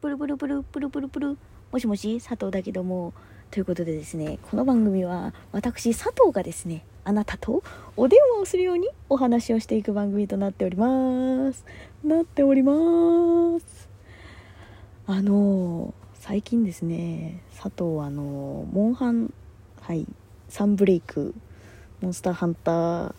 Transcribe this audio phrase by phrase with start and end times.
[0.00, 1.38] ブルブルブルブルブルブル。
[1.72, 3.12] もしもし佐藤だけども。
[3.50, 7.62] ということでですねこの番組は私佐藤がですねあなたと
[7.96, 11.64] お電話をするようにお話をしていく番組となっております。
[12.04, 13.88] なっております。
[15.06, 19.32] あの最近ですね佐藤あのモンハン
[19.80, 20.06] はい
[20.48, 21.34] サンブレイク
[22.02, 23.14] モンスターハンター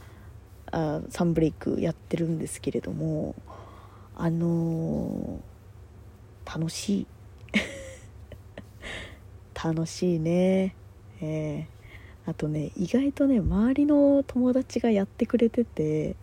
[0.72, 3.36] あサンブレイクやってるんですけれども
[4.16, 5.42] あの
[6.52, 7.08] 楽しい。
[9.54, 10.74] 楽しいね。
[11.22, 16.16] えー、あとね意外とね周りの友達がやってくれてて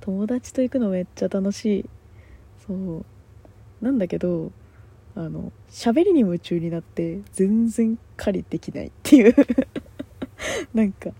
[0.00, 1.84] 友達と行くのめっちゃ楽しい。
[2.66, 3.04] そう。
[3.82, 4.50] なんだけど
[5.14, 9.34] あの喋りに夢中になって全然狩りできないっていう。
[10.72, 11.10] なんか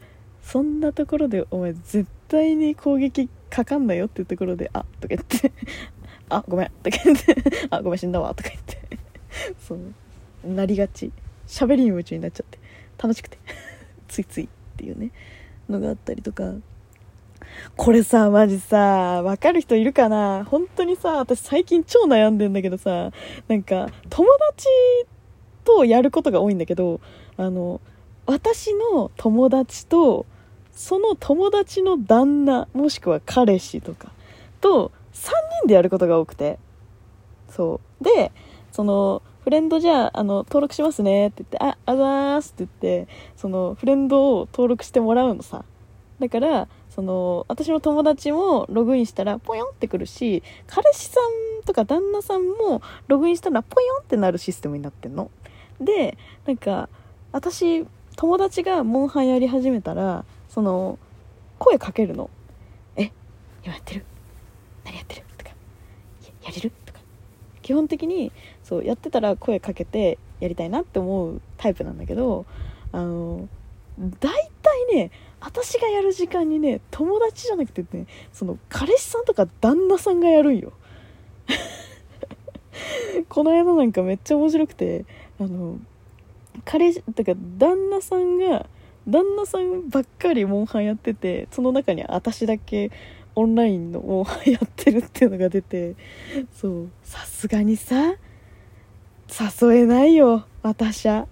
[0.41, 5.53] そんなところでお前絶対に攻撃かかんなよっていうところで「あっとか言って。
[6.29, 6.71] あごめん。
[6.83, 7.37] とか言って。
[7.71, 8.35] あごめん死んだわ。
[8.35, 8.79] とか言って。
[9.61, 10.49] そう。
[10.49, 11.13] なりがち。
[11.47, 12.59] 喋りに夢中になっちゃって。
[12.99, 13.39] 楽しくて。
[14.09, 15.11] ついついっていうね。
[15.69, 16.55] のがあったりとか。
[17.77, 20.45] これさマジさわかる人いるかな？
[20.45, 23.13] 本当にさ私最近超悩んでんだけどさ。
[23.49, 24.67] なんか友達
[25.67, 27.01] とやることが多いんだけど
[27.37, 27.81] あの
[28.25, 30.25] 私の友達と
[30.73, 34.13] その友達の旦那もしくは彼氏とか
[34.61, 35.31] と3
[35.63, 36.59] 人でやることが多くて。
[37.49, 38.05] そう。
[38.05, 38.33] で
[38.73, 45.65] そのフレンドじゃああの登録しますねって言ってああざーすって言ってそのフレンドを登録してもらうのさ。
[46.19, 55.31] だからその私の友達もログインしたらポヨンってくるし彼氏さんとか旦那さんもログインしたらポヨンってなるシステムになってんの。
[55.81, 56.89] でなんか
[57.33, 57.87] 私
[58.17, 60.99] 友達がモンハンやり始めたらその
[61.59, 62.31] 声かけるの
[62.97, 63.13] 「え
[63.63, 64.07] 今やってる？
[64.87, 65.51] 何やってる?」とか
[66.43, 67.01] 「やれる?」とか
[67.61, 72.47] 基本的にそうやってたら声かけてやりたいなって思うタイプなんだけど
[72.93, 73.49] あの
[74.21, 80.73] 大体ね私がやる時間にね友達じゃなくてねその彼氏さんとか旦那さんがやるんよ
[83.29, 85.05] この間なんかめっちゃ面白くて
[85.41, 85.79] あの
[86.65, 88.67] 彼氏だから旦那さんが
[89.09, 92.91] 旦那さんばっかりモンハンやっててその中に私だけ
[93.37, 95.95] オンラインのモンハンやってるっていうのが出て
[96.53, 96.89] そう。
[97.05, 98.15] さすがにさ
[99.29, 101.29] 誘えないよ私は。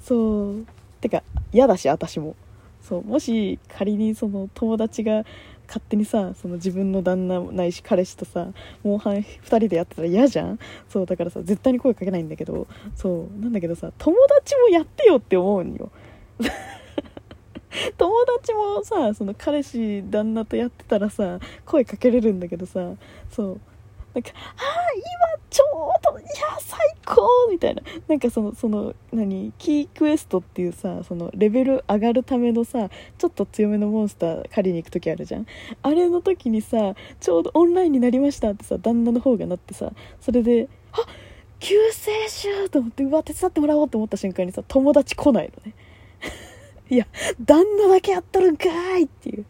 [0.00, 0.66] そう。
[1.00, 2.36] てか嫌だし私も。
[2.80, 3.04] そう。
[3.04, 5.24] もし仮にその友達が
[5.66, 8.48] 勝手にさその自分の旦那ないし彼氏とさ
[8.82, 10.58] モンハン2人でやってたら嫌じゃん？
[10.88, 11.06] そう。
[11.06, 13.40] だからさ絶対に声かけないんだけどそう。
[13.42, 15.90] なんだけどさ友達もやってよって思うんよ。
[17.96, 22.92] 友達もさその彼氏旦那とやってたらさ声かけれるんだけどさ
[23.30, 23.60] そう
[24.14, 25.04] なんか「ああ今
[25.50, 26.28] ちょうどいや
[26.60, 35.46] 最高!」みたいななんかそのその何キークエストっていうさそのレベル上がるためのさちょっと強めのモンスター狩りに行く時あるじゃん
[35.82, 40.98] あれの時にさちょうどオンラインになりましたってさ旦那の方がなってさそれで「あ
[41.60, 45.74] 救世主!」と思ってうわ手伝ってもらおうと思った瞬間にさ友達来ないのね
[46.90, 47.06] いや
[47.44, 49.44] 旦那だけやっとるんかいっていう。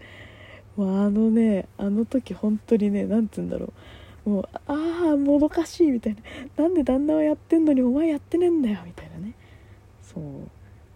[0.76, 3.72] もうあのねあの時本当にね何て言うんだろ
[4.26, 4.30] う。
[4.30, 6.16] もうああもどかしいみたい
[6.56, 6.64] な。
[6.64, 9.34] なんで旦那はやってんのにお前やってねえんだよみたいなね。
[10.02, 10.24] そう。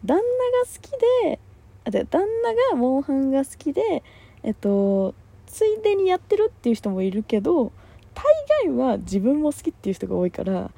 [0.05, 0.23] 旦那が
[0.67, 0.91] 好き
[1.25, 1.39] で
[1.85, 4.03] あで旦那がモンハンが好きで
[4.43, 5.15] えっと
[5.47, 7.73] ついでにやってるっていう人もいるけど
[8.15, 8.25] 大
[8.67, 10.71] 概は自分も好きっていう人が多いから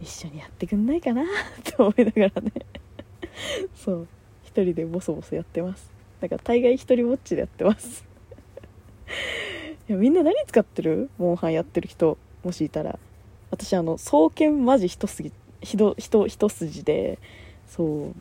[0.00, 1.24] 一緒にやってくんないかな
[1.76, 2.52] と思いながらね。
[3.74, 4.08] そう。
[4.56, 5.90] 一人でボソボソやってます。
[6.18, 8.06] だから大概一人ぼっちでやってます。
[9.86, 11.10] いやみんな何使ってる？
[11.18, 12.98] モンハンやってる人もしいたら。
[13.50, 15.30] 私あの双剣マジ一筋
[15.60, 17.18] ひど一一筋で。
[17.66, 18.14] そ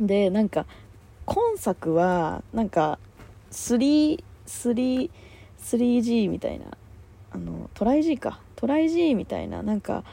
[0.00, 0.06] う。
[0.06, 0.66] でなんか
[1.24, 3.00] 今作はなんか
[3.50, 5.10] 3, 3
[5.58, 6.66] 3G みたいな。
[7.32, 8.40] あのトライ G か。
[8.54, 9.64] トライ G みたいな。
[9.64, 10.04] なんか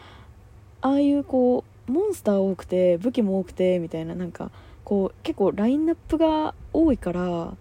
[0.81, 4.15] ああいうこうモンスター多くて武器も多くてみたいな。
[4.15, 4.49] なんか
[4.85, 7.55] こう結構ラインナップが多いから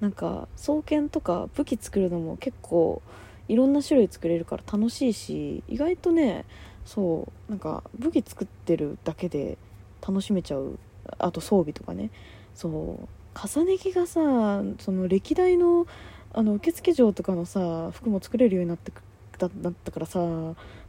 [0.00, 3.02] なんか双剣とか武器作るのも結構
[3.48, 6.44] いろんな種類作れるから楽しいし意外とね
[6.84, 9.58] そうなんか武器作ってるだけで
[10.06, 10.78] 楽しめちゃう。
[11.18, 12.10] あと装備とかね。
[12.54, 13.08] そう
[13.38, 15.86] 重ね着がさその歴代の
[16.32, 18.92] あの受付嬢とかのさ服も作れるようになって
[19.38, 20.18] だったからさ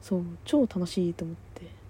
[0.02, 1.49] そう超楽しいと思って。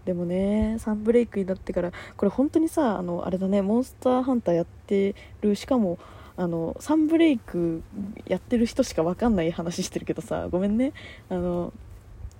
[0.10, 6.00] でもねサンブレイクになってからこれ本当にさあのあれだねモンスターハンターやってるしかも
[6.36, 7.84] あのサンブレイク
[8.26, 10.94] やってる人しか分かんない話してるけどさごめんね。
[11.30, 11.72] あの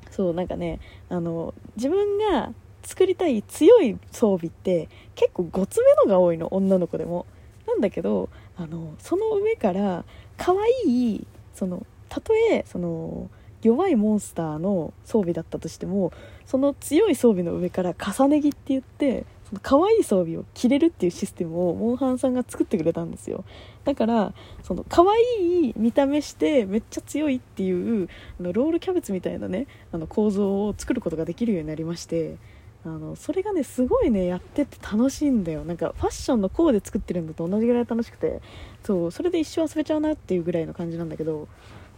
[0.10, 0.80] そうなんかね
[1.10, 7.28] あの自分が作りたい強い装備って結構ごつめのが多いの女の子でも。
[7.68, 10.04] なんだけどあのその上から
[10.38, 10.54] 可
[10.86, 13.30] 愛いそのたとえその
[13.62, 16.12] 弱いモンスターの装備だったとしても
[16.50, 23.46] その強い装備の上から重ね着って言ってその可愛い装備を着れるっていうシステムをモンハンさんが作ってくれたんですよ。
[23.84, 28.10] だからその可愛い見た目してめっちゃ強いっていう
[28.40, 32.38] あのロールキャベツみたいなねあの構造を作ることができるようになりまして
[32.84, 35.64] あのそれがねすごいねやってて楽しいんだよ。
[35.66, 38.42] なんかファッションのコーデ作ってるのと同じぐらい楽しくて
[38.84, 41.48] そうそれで一生遊べちゃうなっていうぐらいの感じなんだけど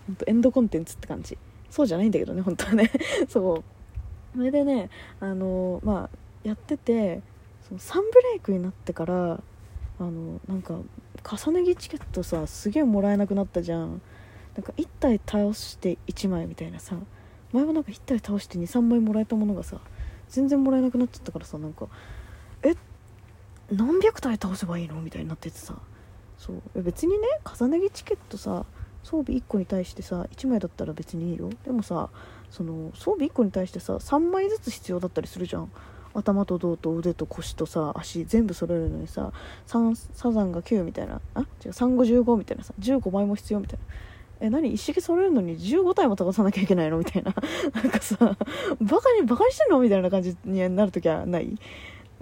[0.08, 1.38] 本当エンドコンテンツって感じ。
[1.70, 2.92] そうじゃないんだけどね本当はね。
[3.30, 3.81] そう。
[4.36, 4.90] それでね
[5.20, 7.22] あのまあやってて
[7.68, 9.40] そのサンブレイクになってから
[10.00, 10.80] あのなんか
[11.24, 14.02] 重ね着チケットさすげえもらえなくなったじゃん。
[14.56, 16.98] なんか1体倒して1枚みたいなさ
[17.54, 19.78] 前はなんか1体倒して23枚もらえたものがさ
[20.28, 21.88] 全然もらえなくなっちゃったからさなんか
[22.64, 22.76] え
[23.72, 25.02] 何百体倒せばいいの？
[25.02, 25.76] みたいになっててさ。
[26.38, 26.82] そう。
[26.82, 28.66] 別にね重ね着チケットさ
[29.04, 31.50] 装備1個に対してさ1枚だったら別にいいよ。
[31.66, 32.10] でもさ
[32.50, 35.72] その装備1個に対してさ3枚ずつ必要だったりするじゃん。
[36.14, 39.32] 頭と胴と腕と腰とさ足全部揃えるのにさ
[39.66, 41.22] サザンが9みたいな。
[41.34, 41.42] あ？
[41.66, 43.86] 違う3515みたいなさ15枚も必要みたいな。
[44.48, 44.74] え何？
[44.74, 46.98] 一式揃えるのに15体も倒さなきゃいけないの？
[46.98, 47.34] みたいな。
[47.74, 49.80] なんかさバカにバカにしてんの？
[49.80, 51.58] みたいな感じになるときはない？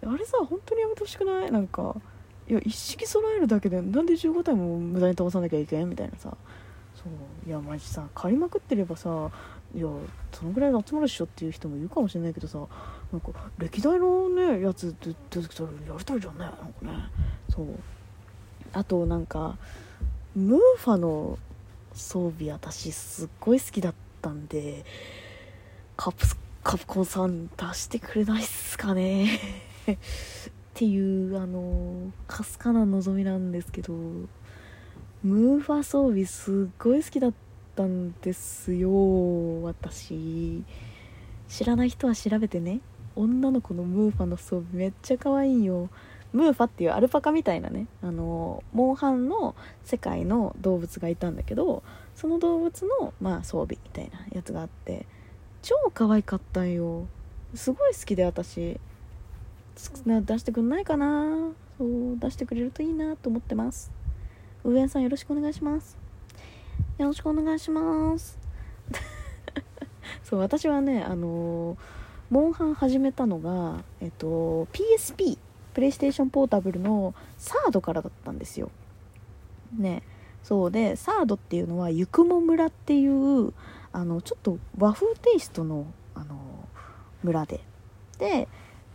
[0.05, 1.51] あれさ本当にやめてほしくない？
[1.51, 1.95] なんか
[2.47, 5.89] いや一式揃えるだけでなんで15体も無駄に倒さなきゃいけん？
[5.89, 6.37] みたいなさ。
[7.03, 7.49] そう。
[7.49, 9.31] いやマジさ借りまくってればさ
[9.73, 9.87] いや
[10.33, 12.59] そのぐらい集まるっしょっていう人もいるかもしれないけどさ
[13.11, 17.09] なんか歴代のねやつ出てきたらやりたいじゃんねなんかね。
[17.49, 17.67] そう。
[18.73, 19.57] あとなんか
[20.35, 21.39] ムーファの
[21.93, 24.85] 装備私すっごい好きだったんで
[25.97, 26.25] カプ
[26.63, 29.39] カプコンさん出してくれないっすかね。
[29.87, 29.97] っ
[30.75, 33.93] ていうあのかすかな望みなんですけど。
[35.21, 37.33] ムーファ装備すっごい好きだっ
[37.75, 39.63] たんですよ。
[39.63, 40.63] 私。
[41.49, 42.79] 知らない人は調べてね。
[43.17, 45.89] 女の子のムーファの装備めっちゃ可愛いよ。
[46.31, 47.87] ムーファっていうアルパカみたいなね。
[48.01, 51.83] あのモンハンの世界の動物がいたんだけど
[52.15, 55.05] その動物の、まあ、装備みたいなやつがあって
[55.61, 57.07] 超可愛かったんよ。
[57.55, 58.79] すごい好きで私。
[59.75, 61.51] 出してくんないかな。
[61.77, 63.98] そう出してくれるといいなと思ってます。
[64.63, 65.97] 上谷さんよろしくお願いします。
[66.97, 68.37] よろしくお願いします。
[70.23, 71.77] そう私はねあの
[72.29, 75.37] モンハン始めたのがえっと PSP
[75.73, 78.69] プレイステーションポータブルのサードからだったんですよ。
[79.77, 80.03] ね。
[80.43, 83.53] そうでサードっていうのはゆくも村っていう
[83.91, 85.85] あのちょっと和風テイストの
[86.15, 86.37] あの
[87.23, 87.61] 村で。
[88.17, 88.49] で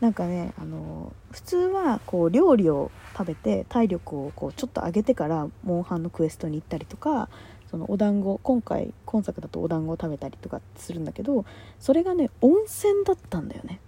[0.05, 7.31] なんかねあの普通はこう料理を食べて体力をこうちょっと上げてからモンハンのクエストに行ったりとか
[7.71, 11.47] そのお団子今回今作だとお団子を食べたりとかするんだけど
[11.81, 13.81] それがね温泉だったんだよね。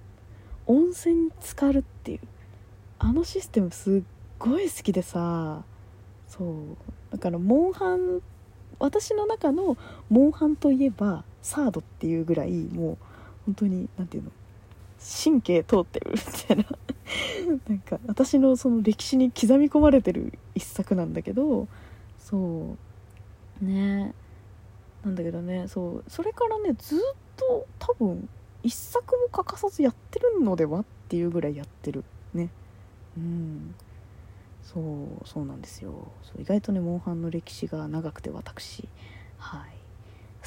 [0.64, 2.20] 温泉に浸かるっていう。
[2.98, 4.02] あのシステムすっ
[4.38, 5.64] ごい好きでさ。
[6.28, 7.12] そう。
[7.12, 8.22] だからモンハン
[8.78, 9.76] 私の中の
[10.08, 12.98] モンハンといえばサードっていうぐらいもう
[13.44, 14.30] 本当に何て言うの？
[15.24, 16.64] 神経通ってるみたいな。
[17.68, 21.68] なんか私のその歴史に刻み込まれてる一作なんだけど
[22.18, 22.76] そ
[23.62, 23.64] う。
[23.64, 24.12] ね。
[25.04, 26.04] なんだけどねそう。
[26.08, 26.98] それからねずっ
[27.36, 28.28] と多分
[28.62, 32.04] 一作も欠かさずやってるのではっていうぐらいやってる。
[32.34, 32.48] ね。
[33.16, 33.74] うん。
[34.62, 35.92] そうそうなんですよ。
[36.22, 38.88] そう意外とねモンハンの歴史が長くて私。
[39.38, 39.75] はい。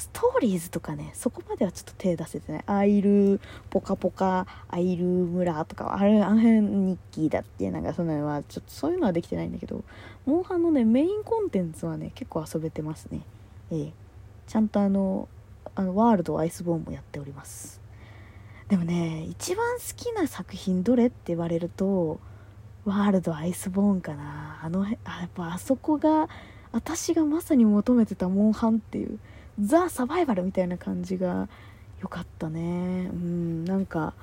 [0.00, 2.62] ストーリーズとかねそこまではちょっと手出せてない。
[2.66, 9.84] アイルポカポカアイル村とかあれあの辺日記だってなんかそんなのはちょっとそういうのはできてないんだけど
[10.24, 13.20] モンハンのねメインコンテンツはね結構遊べてますね。
[13.70, 13.92] ええ。
[14.46, 15.28] ちゃんとあの
[15.74, 17.80] あのワールドアイスボーンもやっております。
[18.68, 22.20] でもね一番好きな作品どれって言われると
[22.84, 24.60] ワールドアイスボーンかな。
[24.62, 26.28] あのあやっぱあそこが
[26.72, 29.18] 私がまさに求めてたモンハンっていう。
[29.58, 31.48] ザ・サバイバルみたいな感じが
[32.00, 33.10] 良かったね。
[33.12, 34.14] うんなんか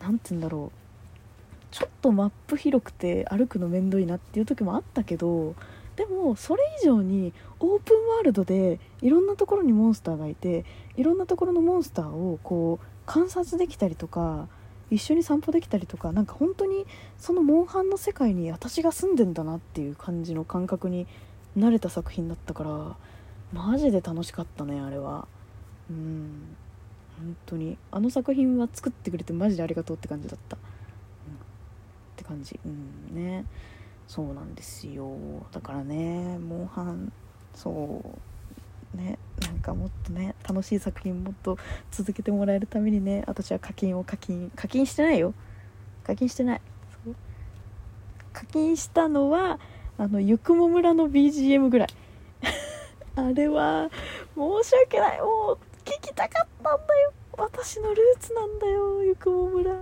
[0.00, 0.78] なんて言うんだろう。
[1.70, 5.54] ちょっとマップ広くて歩くのめんどいなっていう時もあったけど
[5.96, 10.64] でもそれ以上にオープンワールドでいろんなところにモンスターがいて
[10.96, 14.48] いろんなところのモンスターをこう観察できたりとか
[14.90, 16.86] 一緒に散歩できたりとかなんか本当に
[17.18, 21.06] そのモンハンの世界に私が住んでんだなっていう感じの感覚に
[21.58, 22.96] 慣れた作品だったから
[23.52, 25.26] マジで楽しかったねあれは。
[25.90, 26.56] うん。
[27.18, 27.78] 本当に。
[27.90, 30.66] あの作品は作ってくれてマジでありがとうって感じだった、うん、っ
[32.16, 32.58] て感じ。
[32.64, 33.14] うん。
[33.14, 33.44] ね。
[34.08, 35.16] そうなんですよ。
[35.52, 37.12] だからねモンハン。
[37.54, 38.02] そ
[38.94, 38.96] う。
[38.96, 39.18] ね。
[39.42, 41.58] なんかもっとね楽しい作品もっと
[41.90, 45.34] 続けてもらえるためにね私は課金を課金課金してないよ。
[46.04, 46.60] 課金してない。
[48.32, 49.58] 課金したのは
[49.96, 51.88] あのゆくも村の BGM ぐらい。
[53.16, 53.90] あれは
[54.34, 55.20] 申し訳ない。
[55.20, 57.12] もう聞きたかったんだよ。
[57.38, 59.02] 私のルーツなんだよ。
[59.02, 59.72] ゆくも村。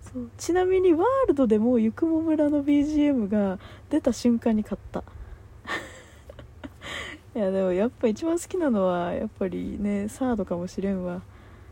[0.00, 0.30] そう。
[0.38, 3.58] ちなみにワールドでもゆくも村の BGM が
[3.90, 5.04] 出た瞬間に買った。
[7.36, 11.20] いやでもやっぱ一番好きなのはやっぱりねサードかもしれんわ。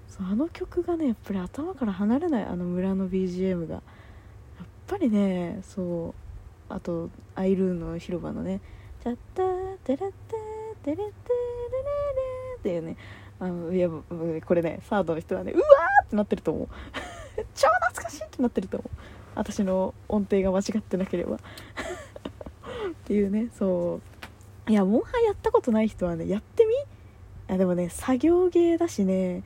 [0.07, 3.77] そうあの曲がねやっぱり頭から離れないあの村の BGM が。
[3.77, 3.83] やっ
[4.87, 6.15] ぱりねそう。
[6.69, 8.61] あとアイルーの広場のね
[9.03, 10.37] 「チャッターテレテ
[10.83, 11.13] テレテレレレ」
[12.59, 12.97] っていうね。
[13.39, 16.69] あのいやこれねサードの人はねうわーってなってると思う。
[17.55, 18.99] 超懐かしいってなってると思う。
[19.35, 21.37] 私の音程が間違ってなければ。
[21.41, 21.41] っ
[23.05, 24.01] ていうねそ
[24.69, 24.71] う。
[24.71, 26.75] いやモンハンやったことない人はねやってみ？
[27.55, 29.43] あでもね作業芸だしね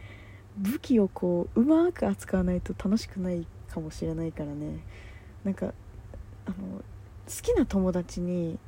[0.58, 4.84] 武器をこううまく扱わないと楽しくないかもしれないからね。
[5.44, 5.72] なんか
[6.46, 6.82] あの好
[7.42, 8.58] きな友達に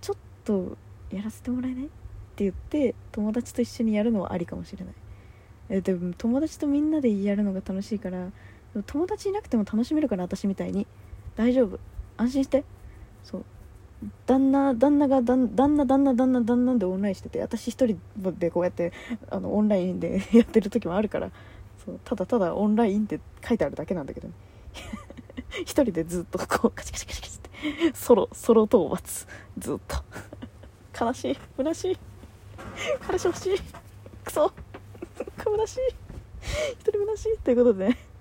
[0.00, 0.76] ちょっと
[1.14, 1.84] やらせてもらえない？
[1.86, 1.88] っ
[2.36, 4.94] て言って友達と一緒にやるのはありかもしれない。
[5.70, 8.30] えでも友達とみんなでやるのが楽しいから
[8.86, 10.86] 友達いなくても楽しめるから私みたいに。
[11.36, 11.78] 大丈夫。
[12.16, 12.64] 安心して。
[13.22, 13.44] そう。
[14.26, 17.98] 旦那旦那が旦那旦那旦那旦那でオンラインしてて私一人
[18.38, 18.92] でこうやって
[19.30, 21.30] あのオンラインで やってる時もあるから。
[21.84, 22.00] そう。
[22.04, 24.34] ただただオンラインって書いてあるだけなんだけどね。
[25.64, 27.96] 一人でずっとこうカチカチカチカチって。
[27.96, 29.28] ソロソロ討伐。
[29.56, 29.96] ずっと。
[30.98, 31.38] 悲しい。
[31.56, 31.98] 虚しい。
[33.06, 33.58] 彼氏欲しい。
[34.24, 34.52] クソ。
[35.38, 35.80] 虚しい。
[36.72, 37.38] 一人虚しい。
[37.38, 38.13] ということでね。